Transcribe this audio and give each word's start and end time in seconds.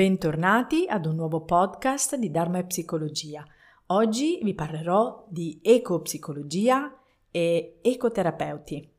Bentornati 0.00 0.86
ad 0.88 1.04
un 1.04 1.14
nuovo 1.14 1.42
podcast 1.42 2.16
di 2.16 2.30
Dharma 2.30 2.56
e 2.56 2.64
Psicologia. 2.64 3.44
Oggi 3.88 4.40
vi 4.42 4.54
parlerò 4.54 5.26
di 5.28 5.60
ecopsicologia 5.62 6.90
e 7.30 7.80
ecoterapeuti. 7.82 8.90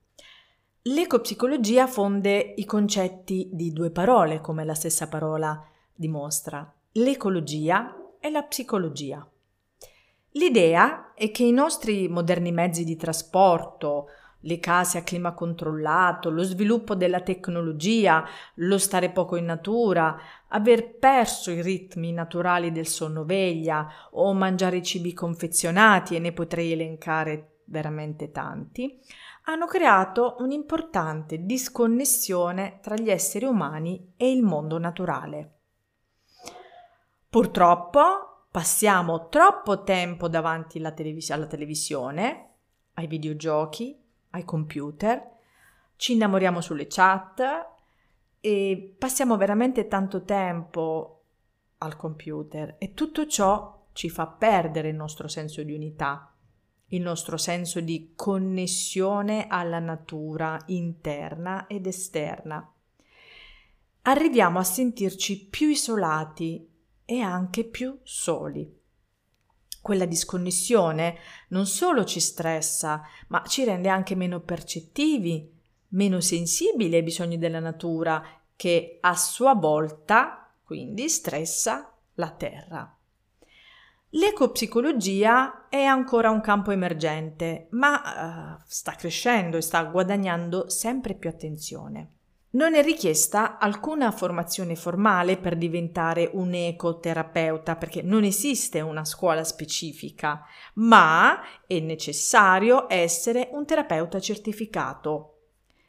L'ecopsicologia 0.84 1.88
fonde 1.88 2.54
i 2.56 2.66
concetti 2.66 3.50
di 3.52 3.74
due 3.74 3.90
parole, 3.90 4.42
come 4.42 4.64
la 4.64 4.76
stessa 4.76 5.08
parola 5.08 5.60
dimostra, 5.92 6.72
l'ecologia 6.92 7.96
e 8.20 8.30
la 8.30 8.44
psicologia. 8.44 9.28
L'idea 10.34 11.16
è 11.16 11.32
che 11.32 11.44
i 11.44 11.52
nostri 11.52 12.10
moderni 12.10 12.52
mezzi 12.52 12.84
di 12.84 12.96
trasporto, 12.96 14.06
le 14.42 14.60
case 14.60 14.98
a 14.98 15.04
clima 15.04 15.34
controllato, 15.34 16.30
lo 16.30 16.44
sviluppo 16.44 16.96
della 16.96 17.22
tecnologia, 17.22 18.26
lo 18.56 18.78
stare 18.78 19.10
poco 19.12 19.36
in 19.36 19.46
natura, 19.46 20.18
aver 20.50 20.98
perso 20.98 21.52
i 21.52 21.62
ritmi 21.62 22.12
naturali 22.12 22.72
del 22.72 22.88
sonno-veglia 22.88 23.88
o 24.12 24.34
mangiare 24.34 24.82
cibi 24.82 25.14
confezionati, 25.14 26.16
e 26.16 26.20
ne 26.20 26.32
potrei 26.32 26.72
elencare 26.72 27.60
veramente 27.66 28.32
tanti, 28.32 29.00
hanno 29.46 29.66
creato 29.66 30.36
un'importante 30.40 31.46
disconnessione 31.46 32.80
tra 32.82 32.96
gli 32.96 33.10
esseri 33.10 33.46
umani 33.46 34.14
e 34.18 34.32
il 34.32 34.44
mondo 34.44 34.78
naturale. 34.78 35.56
Purtroppo 37.30 38.46
passiamo 38.52 39.30
troppo 39.30 39.84
tempo 39.84 40.28
davanti 40.28 40.78
alla, 40.78 40.92
televis- 40.92 41.32
alla 41.32 41.48
televisione, 41.48 42.50
ai 42.96 43.08
videogiochi, 43.08 44.01
ai 44.32 44.44
computer, 44.44 45.30
ci 45.96 46.14
innamoriamo 46.14 46.62
sulle 46.62 46.88
chat 46.88 47.42
e 48.40 48.96
passiamo 48.98 49.38
veramente 49.38 49.88
tanto 49.88 50.24
tempo 50.24 51.24
al 51.80 51.96
computer 51.96 52.76
e 52.80 52.94
tutto 52.94 53.28
ciò 53.28 53.88
ci 53.94 54.10
fa 54.10 54.28
perdere 54.28 54.90
il 54.90 54.96
nostro 54.96 55.28
senso 55.28 55.64
di 55.64 55.74
unità, 55.74 56.34
il 56.88 57.02
nostro 57.02 57.38
senso 57.38 57.80
di 57.80 58.14
connessione 58.16 59.48
alla 59.48 59.80
natura 59.80 60.60
interna 60.68 61.68
ed 61.68 61.86
esterna. 61.86 62.74
Arriviamo 64.04 64.60
a 64.60 64.64
sentirci 64.64 65.48
più 65.48 65.70
isolati 65.70 66.68
e 67.06 67.20
anche 67.20 67.64
più 67.64 68.00
soli. 68.04 68.81
Quella 69.82 70.06
disconnessione 70.06 71.18
non 71.50 71.66
solo 71.66 72.06
ci 72.06 72.20
stressa, 72.20 73.02
ma 73.28 73.44
ci 73.48 73.64
rende 73.64 73.90
anche 73.90 74.16
meno 74.16 74.40
percettivi, 74.40 75.52
meno 75.90 76.22
sensibili 76.22 76.96
ai 76.96 77.04
bisogni 77.04 77.38
della 77.38 77.60
natura, 77.60 78.24
che 78.56 79.00
a 79.02 79.16
sua 79.16 79.56
volta 79.56 80.52
quindi 80.64 81.10
stressa 81.10 81.92
la 82.14 82.30
Terra. 82.30 82.96
L'ecopsicologia 84.14 85.68
è 85.70 85.84
ancora 85.84 86.30
un 86.30 86.42
campo 86.42 86.72
emergente, 86.72 87.68
ma 87.72 88.58
uh, 88.58 88.62
sta 88.68 88.94
crescendo 88.94 89.58
e 89.58 89.62
sta 89.62 89.84
guadagnando 89.84 90.70
sempre 90.70 91.16
più 91.16 91.30
attenzione. 91.30 92.12
Non 92.54 92.76
è 92.76 92.84
richiesta 92.84 93.58
alcuna 93.58 94.12
formazione 94.12 94.76
formale 94.76 95.38
per 95.38 95.56
diventare 95.56 96.30
un 96.34 96.54
ecoterapeuta 96.54 97.78
perché 97.78 98.02
non 98.02 98.26
esiste 98.26 98.82
una 98.82 99.06
scuola 99.06 99.46
specifica, 99.46 100.44
ma 100.74 101.40
è 101.66 101.80
necessario 101.80 102.88
essere 102.90 103.48
un 103.54 103.66
terapeuta 103.66 104.20
certificato. 104.20 105.38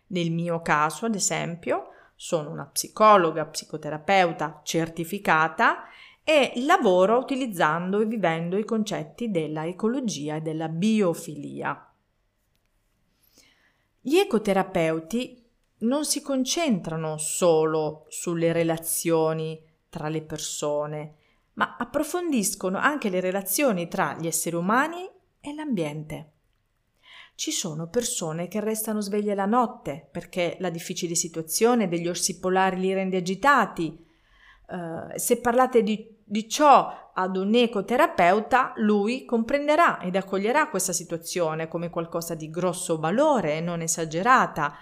Nel 0.09 0.31
mio 0.31 0.63
caso, 0.63 1.07
ad 1.07 1.17
esempio, 1.17 1.89
sono 2.15 2.51
una 2.51 2.67
psicologa, 2.67 3.45
psicoterapeuta 3.45 4.61
certificata 4.63 5.89
e 6.23 6.53
lavoro 6.65 7.19
utilizzando 7.19 7.99
e 7.99 8.07
vivendo 8.07 8.57
i 8.57 8.65
concetti 8.65 9.33
della 9.33 9.67
ecologia 9.67 10.37
e 10.37 10.41
della 10.41 10.69
biofilia. 10.69 11.93
Gli 14.01 14.17
ecoterapeuti 14.17 15.42
non 15.83 16.05
si 16.05 16.21
concentrano 16.21 17.17
solo 17.19 18.07
sulle 18.09 18.53
relazioni 18.53 19.61
tra 19.89 20.09
le 20.09 20.23
persone, 20.23 21.15
ma 21.55 21.77
approfondiscono 21.79 22.79
anche 22.79 23.09
le 23.09 23.21
relazioni 23.21 23.89
tra 23.89 24.17
gli 24.19 24.27
esseri 24.27 24.57
umani 24.57 25.09
e 25.41 25.55
l'ambiente. 25.55 26.31
Ci 27.35 27.51
sono 27.51 27.89
persone 27.89 28.47
che 28.47 28.61
restano 28.61 29.01
sveglie 29.01 29.35
la 29.35 29.47
notte 29.47 30.09
perché 30.11 30.57
la 30.61 30.71
difficile 30.71 31.15
situazione 31.15 31.89
degli 31.89 32.07
orsi 32.07 32.39
polari 32.39 32.79
li 32.79 32.93
rende 32.93 33.17
agitati. 33.17 34.07
Uh, 34.69 35.17
se 35.17 35.41
parlate 35.41 35.83
di, 35.83 36.17
di 36.23 36.49
ciò 36.49 37.11
ad 37.13 37.37
un 37.37 37.55
ecoterapeuta, 37.55 38.73
lui 38.77 39.25
comprenderà 39.25 40.01
ed 40.01 40.17
accoglierà 40.17 40.69
questa 40.69 40.93
situazione 40.93 41.69
come 41.69 41.91
qualcosa 41.91 42.35
di 42.35 42.49
grosso 42.49 42.99
valore, 42.99 43.61
non 43.61 43.81
esagerata, 43.83 44.77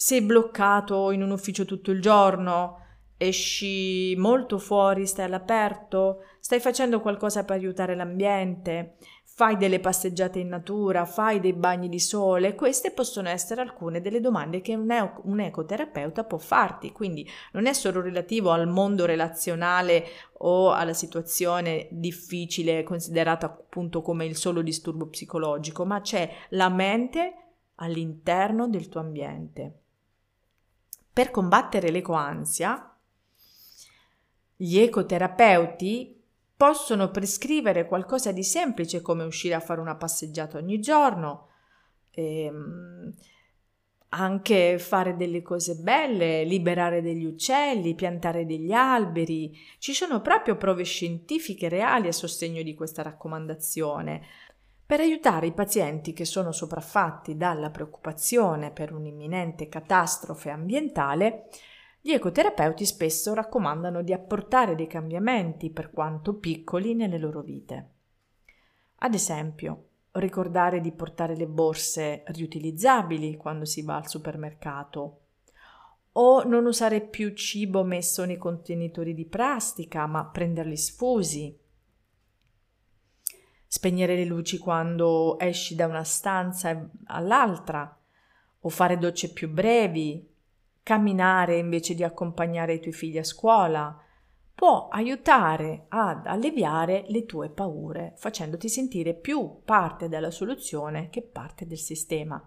sei 0.00 0.22
bloccato 0.22 1.10
in 1.10 1.22
un 1.22 1.30
ufficio 1.30 1.66
tutto 1.66 1.90
il 1.90 2.00
giorno, 2.00 2.78
esci 3.18 4.14
molto 4.16 4.56
fuori, 4.56 5.06
stai 5.06 5.26
all'aperto, 5.26 6.24
stai 6.40 6.58
facendo 6.58 7.02
qualcosa 7.02 7.44
per 7.44 7.56
aiutare 7.56 7.94
l'ambiente, 7.94 8.94
fai 9.24 9.58
delle 9.58 9.78
passeggiate 9.78 10.38
in 10.38 10.48
natura, 10.48 11.04
fai 11.04 11.38
dei 11.38 11.52
bagni 11.52 11.90
di 11.90 12.00
sole, 12.00 12.54
queste 12.54 12.92
possono 12.92 13.28
essere 13.28 13.60
alcune 13.60 14.00
delle 14.00 14.20
domande 14.20 14.62
che 14.62 14.74
un, 14.74 14.90
e- 14.90 15.12
un 15.24 15.38
ecoterapeuta 15.38 16.24
può 16.24 16.38
farti, 16.38 16.92
quindi 16.92 17.28
non 17.52 17.66
è 17.66 17.74
solo 17.74 18.00
relativo 18.00 18.52
al 18.52 18.68
mondo 18.68 19.04
relazionale 19.04 20.06
o 20.38 20.72
alla 20.72 20.94
situazione 20.94 21.88
difficile 21.90 22.84
considerata 22.84 23.44
appunto 23.44 24.00
come 24.00 24.24
il 24.24 24.36
solo 24.36 24.62
disturbo 24.62 25.08
psicologico, 25.08 25.84
ma 25.84 26.00
c'è 26.00 26.30
la 26.50 26.70
mente 26.70 27.34
all'interno 27.74 28.66
del 28.66 28.88
tuo 28.88 29.00
ambiente. 29.00 29.79
Per 31.20 31.30
combattere 31.30 31.90
l'ecoansia, 31.90 32.96
gli 34.56 34.78
ecoterapeuti 34.78 36.18
possono 36.56 37.10
prescrivere 37.10 37.84
qualcosa 37.84 38.32
di 38.32 38.42
semplice 38.42 39.02
come 39.02 39.24
uscire 39.24 39.52
a 39.52 39.60
fare 39.60 39.82
una 39.82 39.96
passeggiata 39.96 40.56
ogni 40.56 40.80
giorno, 40.80 41.48
ehm, 42.12 43.12
anche 44.08 44.78
fare 44.78 45.14
delle 45.14 45.42
cose 45.42 45.74
belle, 45.74 46.44
liberare 46.44 47.02
degli 47.02 47.26
uccelli, 47.26 47.94
piantare 47.94 48.46
degli 48.46 48.72
alberi. 48.72 49.54
Ci 49.78 49.92
sono 49.92 50.22
proprio 50.22 50.56
prove 50.56 50.84
scientifiche 50.84 51.68
reali 51.68 52.08
a 52.08 52.12
sostegno 52.12 52.62
di 52.62 52.72
questa 52.72 53.02
raccomandazione. 53.02 54.22
Per 54.90 54.98
aiutare 54.98 55.46
i 55.46 55.52
pazienti 55.52 56.12
che 56.12 56.24
sono 56.24 56.50
sopraffatti 56.50 57.36
dalla 57.36 57.70
preoccupazione 57.70 58.72
per 58.72 58.92
un'imminente 58.92 59.68
catastrofe 59.68 60.50
ambientale, 60.50 61.48
gli 62.00 62.10
ecoterapeuti 62.10 62.84
spesso 62.84 63.32
raccomandano 63.32 64.02
di 64.02 64.12
apportare 64.12 64.74
dei 64.74 64.88
cambiamenti, 64.88 65.70
per 65.70 65.92
quanto 65.92 66.38
piccoli, 66.38 66.96
nelle 66.96 67.18
loro 67.18 67.40
vite. 67.40 67.90
Ad 68.96 69.14
esempio, 69.14 69.90
ricordare 70.14 70.80
di 70.80 70.90
portare 70.90 71.36
le 71.36 71.46
borse 71.46 72.24
riutilizzabili 72.26 73.36
quando 73.36 73.66
si 73.66 73.82
va 73.82 73.94
al 73.94 74.08
supermercato, 74.08 75.20
o 76.14 76.42
non 76.42 76.66
usare 76.66 77.00
più 77.00 77.32
cibo 77.34 77.84
messo 77.84 78.24
nei 78.24 78.38
contenitori 78.38 79.14
di 79.14 79.26
plastica, 79.26 80.06
ma 80.06 80.26
prenderli 80.26 80.76
sfusi, 80.76 81.59
spegnere 83.72 84.16
le 84.16 84.24
luci 84.24 84.58
quando 84.58 85.38
esci 85.38 85.76
da 85.76 85.86
una 85.86 86.02
stanza 86.02 86.90
all'altra, 87.04 87.96
o 88.62 88.68
fare 88.68 88.98
docce 88.98 89.32
più 89.32 89.48
brevi, 89.48 90.28
camminare 90.82 91.58
invece 91.58 91.94
di 91.94 92.02
accompagnare 92.02 92.74
i 92.74 92.80
tuoi 92.80 92.92
figli 92.92 93.16
a 93.16 93.22
scuola, 93.22 93.96
può 94.52 94.88
aiutare 94.88 95.84
ad 95.86 96.26
alleviare 96.26 97.04
le 97.10 97.24
tue 97.26 97.48
paure, 97.48 98.14
facendoti 98.16 98.68
sentire 98.68 99.14
più 99.14 99.60
parte 99.64 100.08
della 100.08 100.32
soluzione 100.32 101.08
che 101.08 101.22
parte 101.22 101.64
del 101.64 101.78
sistema. 101.78 102.44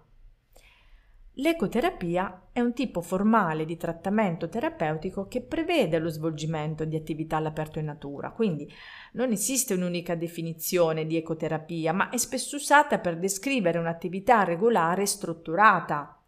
L'ecoterapia 1.38 2.50
è 2.52 2.60
un 2.60 2.74
tipo 2.74 3.02
formale 3.02 3.66
di 3.66 3.76
trattamento 3.76 4.48
terapeutico 4.50 5.28
che 5.28 5.42
prevede 5.42 5.98
lo 5.98 6.10
svolgimento 6.10 6.86
di 6.86 6.96
attività 6.96 7.38
all'aperto 7.38 7.80
in 7.80 7.86
natura, 7.86 8.30
quindi 8.30 8.72
non 9.14 9.32
esiste 9.32 9.74
un'unica 9.74 10.14
definizione 10.14 11.08
di 11.08 11.18
ecoterapia, 11.18 11.92
ma 11.92 12.10
è 12.10 12.18
spesso 12.18 12.56
usata 12.56 13.00
per 13.00 13.18
descrivere 13.18 13.80
un'attività 13.80 14.44
regolare 14.44 15.02
e 15.02 15.08
strutturata. 15.08 16.20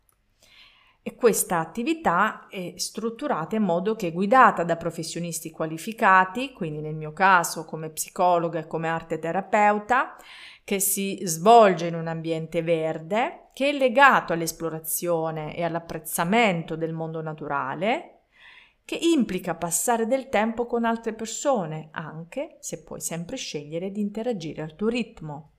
E 1.04 1.13
questa 1.13 1.60
attività 1.60 2.48
è 2.50 2.74
strutturata 2.78 3.56
in 3.56 3.62
modo 3.62 3.96
che 3.96 4.08
è 4.08 4.12
guidata 4.12 4.63
da 4.63 4.75
professionisti 4.75 5.51
qualificati, 5.51 6.51
quindi 6.51 6.81
nel 6.81 6.96
mio 6.96 7.13
caso 7.13 7.63
come 7.63 7.92
psicologa 7.92 8.58
e 8.58 8.66
come 8.66 8.88
arte 8.88 9.19
terapeuta, 9.19 10.16
che 10.63 10.80
si 10.80 11.19
svolge 11.25 11.86
in 11.86 11.94
un 11.94 12.08
ambiente 12.08 12.63
verde, 12.63 13.44
che 13.56 13.69
è 13.69 13.72
legato 13.72 14.34
all'esplorazione 14.34 15.56
e 15.56 15.63
all'apprezzamento 15.63 16.75
del 16.75 16.92
mondo 16.92 17.22
naturale 17.22 18.24
che 18.84 19.00
implica 19.02 19.56
passare 19.56 20.07
del 20.07 20.28
tempo 20.28 20.66
con 20.66 20.84
altre 20.84 21.13
persone, 21.13 21.88
anche 21.92 22.57
se 22.60 22.84
puoi 22.84 23.00
sempre 23.00 23.38
scegliere 23.38 23.92
di 23.92 24.02
interagire 24.02 24.62
al 24.62 24.75
tuo 24.75 24.90
ritmo. 24.90 25.52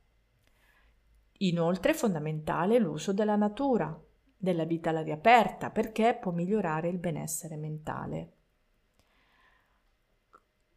Inoltre 1.38 1.93
è 1.93 1.94
fondamentale 1.94 2.78
l'uso 2.78 3.14
della 3.14 3.34
natura, 3.34 3.99
della 4.37 4.64
vita 4.64 4.90
all'aria 4.90 5.14
aperta, 5.14 5.70
perché 5.70 6.19
può 6.20 6.32
migliorare 6.32 6.90
il 6.90 6.99
benessere 6.99 7.56
mentale. 7.56 8.32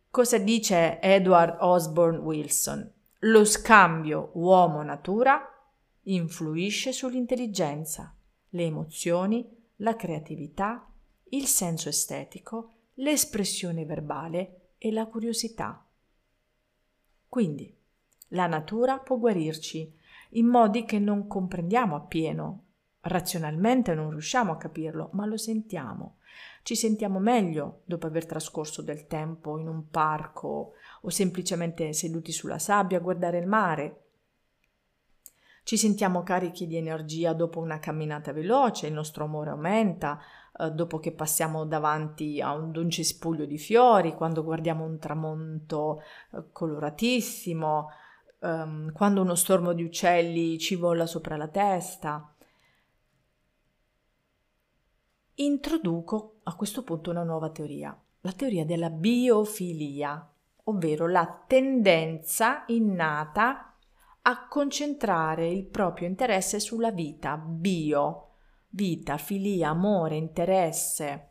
Cosa 0.10 0.38
dice 0.38 1.02
Edward 1.02 1.58
Osborne 1.60 2.20
Wilson? 2.20 2.90
Lo 3.24 3.44
scambio 3.44 4.30
uomo-natura 4.36 5.59
influisce 6.04 6.92
sull'intelligenza, 6.92 8.16
le 8.50 8.64
emozioni, 8.64 9.48
la 9.78 9.96
creatività 9.96 10.90
il 11.32 11.46
senso 11.46 11.90
estetico, 11.90 12.72
l'espressione 12.96 13.86
verbale 13.86 14.72
e 14.78 14.92
la 14.92 15.06
curiosità. 15.06 15.86
Quindi, 17.28 17.76
la 18.30 18.48
natura 18.48 19.00
può 19.00 19.18
guarirci 19.18 19.96
in 20.32 20.48
modi 20.48 20.86
che 20.86 21.00
non 21.00 21.28
comprendiamo 21.28 21.96
appieno. 21.96 22.66
Razionalmente 23.02 23.94
non 23.94 24.10
riusciamo 24.10 24.52
a 24.52 24.58
capirlo, 24.58 25.10
ma 25.14 25.26
lo 25.26 25.38
sentiamo. 25.38 26.18
Ci 26.64 26.76
sentiamo 26.76 27.20
meglio 27.20 27.82
dopo 27.86 28.08
aver 28.08 28.26
trascorso 28.26 28.82
del 28.82 29.08
tempo 29.08 29.58
in 29.58 29.68
un 29.68 29.90
parco 29.90 30.74
o 31.02 31.10
semplicemente 31.10 31.94
seduti 31.94 32.32
sulla 32.32 32.60
sabbia 32.60 32.98
a 32.98 33.02
guardare 33.02 33.40
il 33.40 33.48
mare. 33.48 34.09
Ci 35.70 35.78
sentiamo 35.78 36.24
carichi 36.24 36.66
di 36.66 36.78
energia 36.78 37.34
dopo 37.34 37.60
una 37.60 37.78
camminata 37.78 38.34
veloce, 38.34 38.88
il 38.88 38.94
nostro 38.94 39.26
umore 39.26 39.52
aumenta, 39.52 40.20
eh, 40.58 40.72
dopo 40.72 40.98
che 40.98 41.12
passiamo 41.12 41.64
davanti 41.64 42.42
a 42.42 42.54
un, 42.54 42.76
un 42.76 42.90
cespuglio 42.90 43.46
di 43.46 43.60
fiori, 43.60 44.16
quando 44.16 44.44
guardiamo 44.44 44.84
un 44.84 44.98
tramonto 44.98 46.02
eh, 46.32 46.46
coloratissimo, 46.52 47.88
ehm, 48.40 48.94
quando 48.94 49.22
uno 49.22 49.36
stormo 49.36 49.74
di 49.74 49.84
uccelli 49.84 50.58
ci 50.58 50.74
vola 50.74 51.06
sopra 51.06 51.38
la 51.38 51.50
testa. 51.50 52.34
Introduco 55.36 56.40
a 56.46 56.56
questo 56.56 56.82
punto 56.82 57.12
una 57.12 57.22
nuova 57.22 57.52
teoria, 57.52 57.96
la 58.22 58.32
teoria 58.32 58.66
della 58.66 58.90
biofilia, 58.90 60.28
ovvero 60.64 61.08
la 61.08 61.44
tendenza 61.46 62.64
innata 62.70 63.69
a 64.24 64.48
concentrare 64.48 65.48
il 65.48 65.66
proprio 65.66 66.08
interesse 66.08 66.60
sulla 66.60 66.92
vita 66.92 67.38
bio, 67.38 68.30
vita, 68.70 69.18
filia, 69.18 69.70
amore, 69.70 70.16
interesse. 70.16 71.28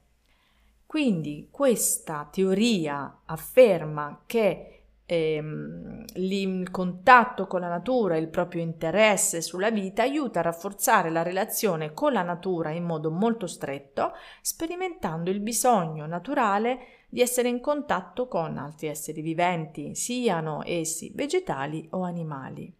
Quindi 0.86 1.48
questa 1.50 2.28
teoria 2.30 3.20
afferma 3.26 4.22
che 4.26 4.84
ehm, 5.04 6.04
il 6.14 6.70
contatto 6.70 7.46
con 7.46 7.60
la 7.60 7.68
natura 7.68 8.16
e 8.16 8.20
il 8.20 8.28
proprio 8.28 8.62
interesse 8.62 9.40
sulla 9.40 9.70
vita 9.70 10.02
aiuta 10.02 10.40
a 10.40 10.42
rafforzare 10.42 11.10
la 11.10 11.22
relazione 11.22 11.92
con 11.92 12.12
la 12.12 12.22
natura 12.22 12.70
in 12.70 12.84
modo 12.84 13.10
molto 13.10 13.46
stretto, 13.46 14.12
sperimentando 14.40 15.30
il 15.30 15.40
bisogno 15.40 16.06
naturale 16.06 17.04
di 17.08 17.20
essere 17.20 17.48
in 17.48 17.60
contatto 17.60 18.28
con 18.28 18.58
altri 18.58 18.88
esseri 18.88 19.22
viventi, 19.22 19.94
siano 19.94 20.62
essi 20.64 21.10
vegetali 21.14 21.86
o 21.92 22.02
animali. 22.02 22.77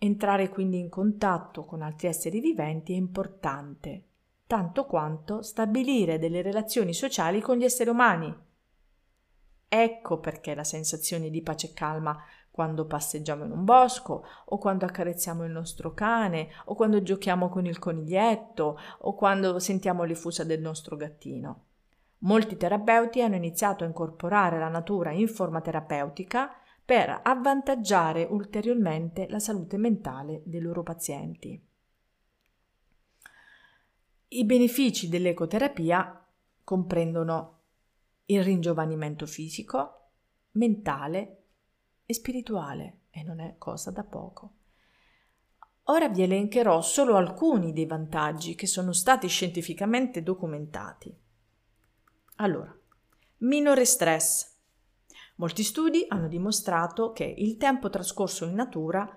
Entrare 0.00 0.48
quindi 0.48 0.78
in 0.78 0.88
contatto 0.88 1.64
con 1.64 1.82
altri 1.82 2.06
esseri 2.06 2.38
viventi 2.38 2.92
è 2.92 2.96
importante, 2.96 4.04
tanto 4.46 4.86
quanto 4.86 5.42
stabilire 5.42 6.20
delle 6.20 6.40
relazioni 6.40 6.94
sociali 6.94 7.40
con 7.40 7.56
gli 7.56 7.64
esseri 7.64 7.90
umani. 7.90 8.32
Ecco 9.66 10.18
perché 10.20 10.54
la 10.54 10.62
sensazione 10.62 11.30
di 11.30 11.42
pace 11.42 11.66
e 11.66 11.72
calma 11.74 12.16
quando 12.48 12.86
passeggiamo 12.86 13.44
in 13.44 13.50
un 13.50 13.64
bosco, 13.64 14.24
o 14.46 14.58
quando 14.58 14.84
accarezziamo 14.84 15.44
il 15.44 15.50
nostro 15.50 15.92
cane, 15.94 16.48
o 16.66 16.74
quando 16.74 17.02
giochiamo 17.02 17.48
con 17.48 17.66
il 17.66 17.78
coniglietto, 17.78 18.78
o 18.98 19.14
quando 19.14 19.58
sentiamo 19.58 20.04
le 20.04 20.14
fusa 20.14 20.44
del 20.44 20.60
nostro 20.60 20.96
gattino. 20.96 21.64
Molti 22.18 22.56
terapeuti 22.56 23.22
hanno 23.22 23.36
iniziato 23.36 23.84
a 23.84 23.86
incorporare 23.86 24.58
la 24.58 24.68
natura 24.68 25.10
in 25.12 25.28
forma 25.28 25.60
terapeutica 25.60 26.52
per 26.88 27.20
avvantaggiare 27.22 28.24
ulteriormente 28.24 29.28
la 29.28 29.38
salute 29.38 29.76
mentale 29.76 30.40
dei 30.46 30.58
loro 30.58 30.82
pazienti. 30.82 31.62
I 34.28 34.44
benefici 34.46 35.10
dell'ecoterapia 35.10 36.26
comprendono 36.64 37.58
il 38.24 38.42
ringiovanimento 38.42 39.26
fisico, 39.26 40.12
mentale 40.52 41.42
e 42.06 42.14
spirituale 42.14 43.00
e 43.10 43.22
non 43.22 43.40
è 43.40 43.56
cosa 43.58 43.90
da 43.90 44.04
poco. 44.04 44.52
Ora 45.90 46.08
vi 46.08 46.22
elencherò 46.22 46.80
solo 46.80 47.16
alcuni 47.16 47.74
dei 47.74 47.84
vantaggi 47.84 48.54
che 48.54 48.66
sono 48.66 48.94
stati 48.94 49.28
scientificamente 49.28 50.22
documentati. 50.22 51.14
Allora, 52.36 52.74
minore 53.40 53.84
stress, 53.84 54.56
Molti 55.38 55.62
studi 55.62 56.04
hanno 56.08 56.26
dimostrato 56.26 57.12
che 57.12 57.22
il 57.24 57.56
tempo 57.58 57.90
trascorso 57.90 58.44
in 58.44 58.54
natura 58.54 59.08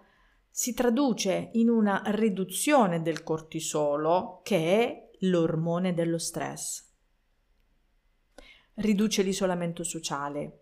si 0.51 0.75
traduce 0.75 1.49
in 1.53 1.67
una 1.67 2.03
riduzione 2.07 3.01
del 3.01 3.23
cortisolo, 3.23 4.41
che 4.43 4.57
è 4.57 5.09
l'ormone 5.21 5.95
dello 5.95 6.19
stress. 6.19 6.89
Riduce 8.75 9.23
l'isolamento 9.23 9.83
sociale, 9.83 10.59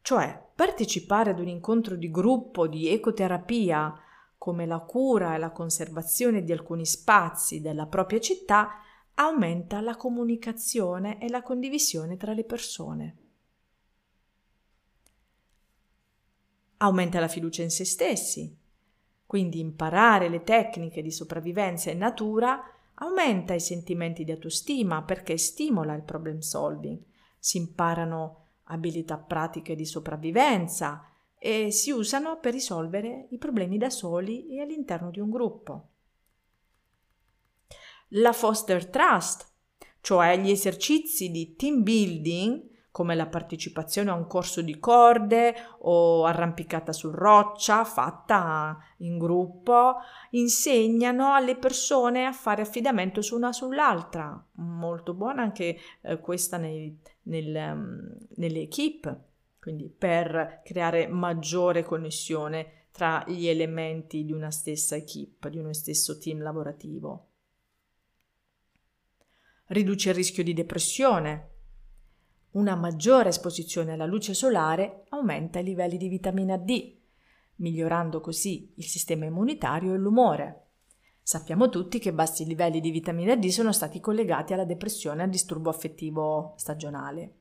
cioè 0.00 0.40
partecipare 0.54 1.30
ad 1.30 1.40
un 1.40 1.48
incontro 1.48 1.96
di 1.96 2.10
gruppo 2.10 2.68
di 2.68 2.88
ecoterapia 2.88 3.92
come 4.38 4.66
la 4.66 4.78
cura 4.78 5.34
e 5.34 5.38
la 5.38 5.50
conservazione 5.50 6.44
di 6.44 6.52
alcuni 6.52 6.86
spazi 6.86 7.60
della 7.60 7.86
propria 7.86 8.20
città 8.20 8.74
aumenta 9.14 9.80
la 9.80 9.96
comunicazione 9.96 11.20
e 11.20 11.28
la 11.28 11.42
condivisione 11.42 12.16
tra 12.16 12.32
le 12.32 12.44
persone. 12.44 13.21
Aumenta 16.82 17.20
la 17.20 17.28
fiducia 17.28 17.62
in 17.62 17.70
se 17.70 17.84
stessi. 17.84 18.56
Quindi 19.24 19.60
imparare 19.60 20.28
le 20.28 20.42
tecniche 20.42 21.00
di 21.00 21.10
sopravvivenza 21.10 21.90
in 21.90 21.98
natura 21.98 22.60
aumenta 22.94 23.54
i 23.54 23.60
sentimenti 23.60 24.24
di 24.24 24.32
autostima 24.32 25.02
perché 25.02 25.38
stimola 25.38 25.94
il 25.94 26.02
problem 26.02 26.40
solving. 26.40 27.00
Si 27.38 27.56
imparano 27.56 28.38
abilità 28.64 29.16
pratiche 29.16 29.74
di 29.74 29.86
sopravvivenza 29.86 31.06
e 31.38 31.70
si 31.70 31.90
usano 31.90 32.38
per 32.38 32.52
risolvere 32.52 33.26
i 33.30 33.38
problemi 33.38 33.78
da 33.78 33.90
soli 33.90 34.48
e 34.48 34.60
all'interno 34.60 35.10
di 35.10 35.20
un 35.20 35.30
gruppo. 35.30 35.88
La 38.08 38.32
Foster 38.32 38.86
Trust, 38.86 39.50
cioè 40.00 40.38
gli 40.38 40.50
esercizi 40.50 41.30
di 41.30 41.56
team 41.56 41.82
building, 41.82 42.70
come 42.92 43.14
la 43.14 43.26
partecipazione 43.26 44.10
a 44.10 44.14
un 44.14 44.26
corso 44.26 44.60
di 44.60 44.78
corde 44.78 45.54
o 45.78 46.26
arrampicata 46.26 46.92
su 46.92 47.10
roccia 47.10 47.84
fatta 47.84 48.78
in 48.98 49.16
gruppo, 49.16 49.96
insegnano 50.30 51.32
alle 51.32 51.56
persone 51.56 52.26
a 52.26 52.32
fare 52.32 52.60
affidamento 52.60 53.22
su 53.22 53.34
una 53.34 53.50
sull'altra. 53.50 54.46
Molto 54.56 55.14
buona 55.14 55.40
anche 55.40 55.78
eh, 56.02 56.20
questa 56.20 56.58
nei, 56.58 56.96
nel, 57.22 57.72
um, 57.74 58.14
nelle 58.36 58.60
equip, 58.60 59.20
quindi 59.58 59.88
per 59.88 60.60
creare 60.62 61.08
maggiore 61.08 61.84
connessione 61.84 62.88
tra 62.92 63.24
gli 63.26 63.46
elementi 63.46 64.22
di 64.22 64.32
una 64.32 64.50
stessa 64.50 64.96
equip, 64.96 65.48
di 65.48 65.56
uno 65.56 65.72
stesso 65.72 66.18
team 66.18 66.42
lavorativo. 66.42 67.28
Riduce 69.68 70.10
il 70.10 70.14
rischio 70.14 70.44
di 70.44 70.52
depressione, 70.52 71.51
una 72.52 72.74
maggiore 72.74 73.30
esposizione 73.30 73.92
alla 73.92 74.04
luce 74.04 74.34
solare 74.34 75.04
aumenta 75.10 75.58
i 75.58 75.64
livelli 75.64 75.96
di 75.96 76.08
vitamina 76.08 76.56
D, 76.56 76.96
migliorando 77.56 78.20
così 78.20 78.72
il 78.76 78.84
sistema 78.84 79.24
immunitario 79.24 79.94
e 79.94 79.98
l'umore. 79.98 80.66
Sappiamo 81.22 81.68
tutti 81.68 81.98
che 81.98 82.12
bassi 82.12 82.44
livelli 82.44 82.80
di 82.80 82.90
vitamina 82.90 83.36
D 83.36 83.46
sono 83.48 83.72
stati 83.72 84.00
collegati 84.00 84.52
alla 84.52 84.64
depressione 84.64 85.20
e 85.20 85.24
al 85.24 85.30
disturbo 85.30 85.70
affettivo 85.70 86.54
stagionale. 86.56 87.36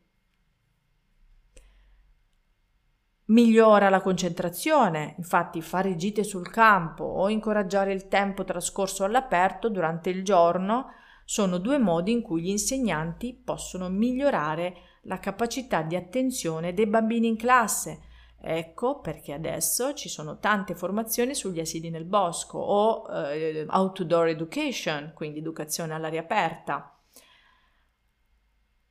Migliora 3.25 3.89
la 3.89 4.01
concentrazione, 4.01 5.15
infatti 5.17 5.61
fare 5.61 5.95
gite 5.95 6.23
sul 6.23 6.49
campo 6.49 7.03
o 7.03 7.29
incoraggiare 7.29 7.93
il 7.93 8.07
tempo 8.07 8.43
trascorso 8.43 9.03
all'aperto 9.03 9.69
durante 9.69 10.09
il 10.09 10.23
giorno 10.23 10.87
sono 11.23 11.57
due 11.57 11.77
modi 11.79 12.11
in 12.11 12.21
cui 12.21 12.41
gli 12.41 12.49
insegnanti 12.49 13.33
possono 13.33 13.87
migliorare 13.87 14.75
la 15.01 15.19
capacità 15.19 15.81
di 15.81 15.95
attenzione 15.95 16.73
dei 16.73 16.87
bambini 16.87 17.27
in 17.27 17.37
classe. 17.37 18.01
Ecco 18.43 18.99
perché 19.01 19.33
adesso 19.33 19.93
ci 19.93 20.09
sono 20.09 20.39
tante 20.39 20.73
formazioni 20.73 21.35
sugli 21.35 21.59
asili 21.59 21.91
nel 21.91 22.05
bosco 22.05 22.57
o 22.57 23.07
eh, 23.11 23.65
outdoor 23.69 24.29
education, 24.29 25.11
quindi 25.13 25.39
educazione 25.39 25.93
all'aria 25.93 26.21
aperta. 26.21 26.99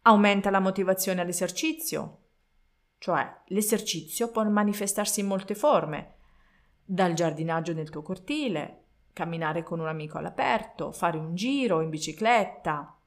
Aumenta 0.03 0.51
la 0.51 0.61
motivazione 0.61 1.21
all'esercizio, 1.21 2.19
cioè 2.99 3.29
l'esercizio 3.47 4.31
può 4.31 4.45
manifestarsi 4.45 5.21
in 5.21 5.27
molte 5.27 5.55
forme, 5.55 6.15
dal 6.85 7.13
giardinaggio 7.15 7.73
nel 7.73 7.91
tuo 7.91 8.03
cortile, 8.03 8.85
camminare 9.13 9.63
con 9.63 9.81
un 9.81 9.89
amico 9.89 10.19
all'aperto, 10.19 10.93
fare 10.93 11.19
un 11.19 11.35
giro 11.35 11.81
in 11.81 11.91
bicicletta. 11.91 13.00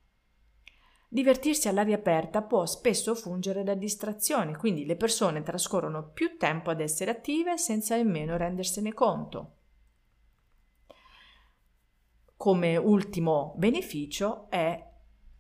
Divertirsi 1.14 1.68
all'aria 1.68 1.98
aperta 1.98 2.42
può 2.42 2.66
spesso 2.66 3.14
fungere 3.14 3.62
da 3.62 3.76
distrazione, 3.76 4.58
quindi 4.58 4.84
le 4.84 4.96
persone 4.96 5.44
trascorrono 5.44 6.10
più 6.10 6.40
tempo 6.40 6.72
ad 6.72 6.82
essere 6.82 7.12
attive 7.12 7.56
senza 7.60 7.96
nemmeno 7.96 8.36
rendersene 8.36 8.96
conto. 8.96 9.58
Come 12.36 12.78
ultimo 12.78 13.54
beneficio 13.58 14.50
è 14.50 14.92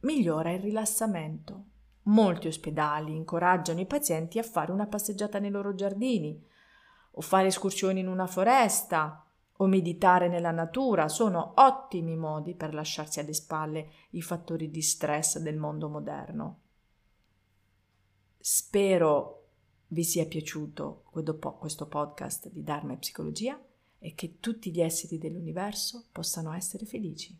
migliora 0.01 0.51
il 0.51 0.59
rilassamento. 0.59 1.63
Molti 2.03 2.49
ospedali 2.49 3.15
incoraggiano 3.15 3.79
i 3.79 3.87
pazienti 3.87 4.37
a 4.37 4.43
fare 4.43 4.71
una 4.71 4.85
passeggiata 4.85 5.39
nei 5.39 5.49
loro 5.49 5.73
giardini, 5.73 6.39
o 7.13 7.21
fare 7.21 7.47
escursioni 7.47 7.99
in 7.99 8.09
una 8.09 8.27
foresta, 8.27 9.22
o 9.63 9.67
meditare 9.67 10.27
nella 10.27 10.51
natura. 10.51 11.07
Sono 11.07 11.53
ottimi 11.57 12.15
modi 12.15 12.53
per 12.53 12.73
lasciarsi 12.73 13.19
alle 13.19 13.33
spalle 13.33 13.89
i 14.11 14.21
fattori 14.21 14.69
di 14.69 14.81
stress 14.81 15.39
del 15.39 15.57
mondo 15.57 15.89
moderno. 15.89 16.59
Spero 18.37 19.39
vi 19.87 20.03
sia 20.03 20.25
piaciuto 20.25 21.03
questo 21.59 21.87
podcast 21.87 22.49
di 22.49 22.63
Dharma 22.63 22.93
e 22.93 22.97
Psicologia 22.97 23.59
e 23.99 24.13
che 24.15 24.39
tutti 24.39 24.71
gli 24.71 24.81
esseri 24.81 25.17
dell'universo 25.17 26.07
possano 26.11 26.51
essere 26.53 26.85
felici. 26.85 27.37